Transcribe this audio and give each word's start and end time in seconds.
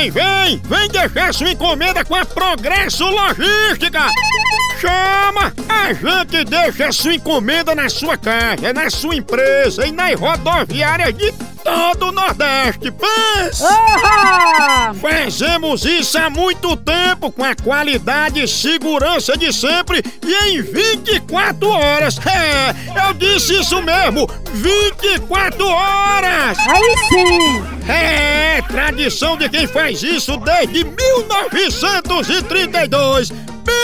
vem, 0.00 0.10
vem! 0.10 0.62
Vem 0.64 0.88
deixar 0.88 1.34
sua 1.34 1.50
encomenda 1.50 2.02
com 2.04 2.14
a 2.14 2.24
Progresso 2.24 3.04
Logística! 3.04 4.06
Chama! 4.80 5.52
A 5.68 5.92
gente 5.92 6.44
deixa 6.44 6.90
sua 6.90 7.14
encomenda 7.14 7.74
na 7.74 7.88
sua 7.90 8.16
casa, 8.16 8.72
na 8.72 8.88
sua 8.88 9.16
empresa 9.16 9.86
e 9.86 9.92
nas 9.92 10.18
rodoviárias 10.18 11.12
de 11.12 11.32
todo 11.62 12.06
o 12.06 12.12
Nordeste. 12.12 12.90
Pensa! 12.90 13.68
Fazemos 15.00 15.84
isso 15.84 16.16
há 16.16 16.30
muito 16.30 16.74
tempo 16.76 17.30
com 17.30 17.44
a 17.44 17.54
qualidade 17.54 18.42
e 18.42 18.48
segurança 18.48 19.36
de 19.36 19.52
sempre 19.52 20.02
e 20.24 20.34
em 20.48 20.62
24 20.62 21.68
horas. 21.68 22.18
É, 22.26 22.74
eu 23.06 23.12
disse 23.12 23.60
isso 23.60 23.82
mesmo, 23.82 24.26
24 24.54 25.66
horas! 25.66 26.58
Aí 26.58 26.94
sim! 27.10 27.69
Tradição 28.90 29.36
de 29.36 29.48
quem 29.48 29.68
faz 29.68 30.02
isso 30.02 30.36
desde 30.38 30.82
1932. 30.82 33.30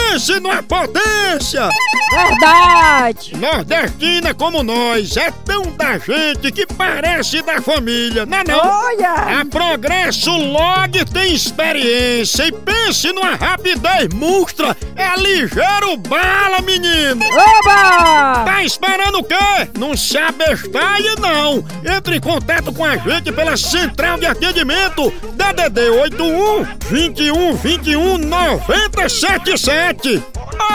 Pense 0.09 0.39
numa 0.41 0.63
potência! 0.63 1.69
Verdade! 2.11 3.37
Nordestina 3.37 4.33
como 4.33 4.63
nós, 4.63 5.17
é 5.17 5.33
tão 5.45 5.63
da 5.73 5.99
gente 5.99 6.53
que 6.53 6.65
parece 6.65 7.43
da 7.43 7.61
família, 7.61 8.25
não 8.25 8.39
é 8.39 8.45
não? 8.45 8.59
Olha! 8.59 9.41
A 9.41 9.45
Progresso 9.45 10.31
Log 10.31 11.05
tem 11.13 11.35
experiência 11.35 12.47
e 12.47 12.53
pense 12.53 13.13
numa 13.13 13.35
rapidez 13.35 14.09
monstra. 14.15 14.77
É 14.95 15.19
ligeiro 15.19 15.97
bala, 16.09 16.61
menino. 16.63 17.25
Oba! 17.27 18.45
Tá 18.45 18.63
esperando 18.65 19.19
o 19.19 19.25
quê? 19.25 19.69
Não 19.77 19.97
se 19.97 20.17
abestalhe, 20.17 21.17
não. 21.21 21.65
Entre 21.85 22.17
em 22.17 22.21
contato 22.21 22.73
com 22.73 22.85
a 22.85 22.97
gente 22.97 23.33
pela 23.33 23.57
central 23.57 24.19
de 24.19 24.27
atendimento 24.27 25.13
DDD 25.35 25.91
81 25.91 26.65
21 26.89 27.57
21 27.57 28.19
977 28.19 29.96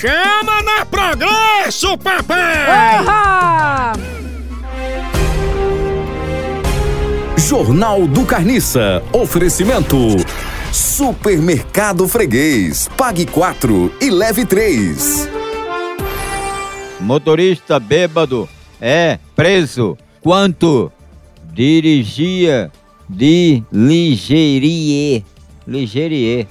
Chama 0.00 0.62
na 0.62 0.86
Progresso, 0.86 1.98
papai! 1.98 3.04
Jornal 7.38 8.06
do 8.06 8.24
Carniça. 8.26 9.02
Oferecimento. 9.12 9.96
Supermercado 10.72 12.08
Freguês. 12.08 12.88
Pague 12.96 13.24
4 13.24 13.92
e 14.00 14.10
leve 14.10 14.44
3. 14.44 15.28
Motorista 17.00 17.78
bêbado 17.78 18.48
é 18.80 19.18
preso. 19.34 19.96
Quanto? 20.20 20.90
Dirigia 21.56 22.70
de 23.08 23.62
Ligerie. 23.72 25.24
Ligerie. 25.66 26.46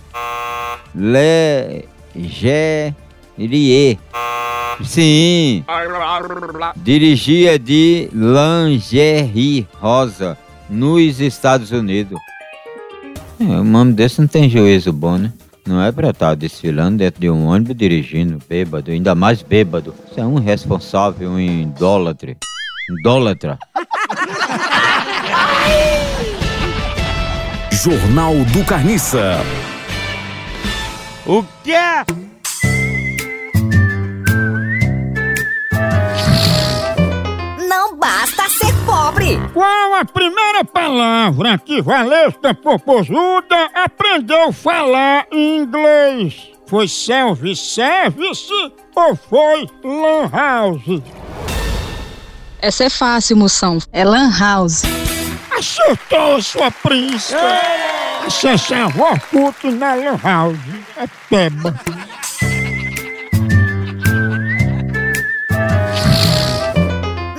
Ligerie. 3.37 3.99
Sim. 4.83 5.63
Dirigia 6.77 7.59
de 7.59 8.09
lingerie 8.11 9.67
rosa 9.79 10.35
nos 10.67 11.19
Estados 11.19 11.69
Unidos. 11.69 12.17
É, 13.39 13.43
um 13.43 13.63
nome 13.63 13.93
desse 13.93 14.19
não 14.19 14.27
tem 14.27 14.49
juízo 14.49 14.91
bom, 14.91 15.19
né? 15.19 15.31
Não 15.67 15.83
é 15.83 15.91
pra 15.91 16.09
estar 16.09 16.33
desfilando 16.33 16.97
dentro 16.97 17.21
de 17.21 17.29
um 17.29 17.45
ônibus 17.45 17.75
dirigindo, 17.75 18.39
bêbado, 18.49 18.89
ainda 18.89 19.13
mais 19.13 19.43
bêbado. 19.43 19.93
Você 20.09 20.21
é 20.21 20.25
um 20.25 20.39
responsável, 20.39 21.29
um 21.29 21.39
idólatre. 21.39 22.37
Idólatra. 22.99 23.59
Jornal 27.71 28.33
do 28.45 28.65
Carniça. 28.65 29.37
O 31.27 31.43
quê? 31.63 31.73
Não 37.67 37.95
basta 37.95 38.49
ser 38.49 38.73
pobre. 38.85 39.39
Qual 39.53 39.93
a 39.93 40.03
primeira 40.03 40.65
palavra 40.65 41.57
que 41.59 41.81
Valesca 41.81 42.53
Popozuda 42.55 43.69
aprendeu 43.75 44.49
a 44.49 44.53
falar 44.53 45.27
em 45.31 45.57
inglês? 45.57 46.51
Foi 46.65 46.87
self-service 46.87 48.51
ou 48.95 49.15
foi 49.15 49.67
lan 49.83 50.27
house? 50.31 51.24
Essa 52.65 52.85
é 52.85 52.89
fácil, 52.89 53.37
moção. 53.37 53.77
É 53.93 54.03
Lan 54.03 54.31
House. 54.39 54.81
Acertou, 55.55 56.41
sua 56.41 56.71
príncipe! 56.71 57.39
Acesse 58.25 58.73
a 58.73 58.87
Orkut 58.87 59.67
na 59.69 59.93
lan 59.93 60.17
house. 60.17 60.57
É 60.97 61.07
peba. 61.29 61.75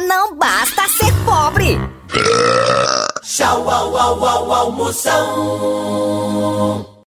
Não 0.07 0.37
basta 0.37 0.87
ser 0.89 1.13
pobre. 1.25 1.77
Tchau, 3.25 3.69
au, 3.69 3.97
au, 3.97 4.25
au, 4.25 4.53
almoção. 4.53 6.07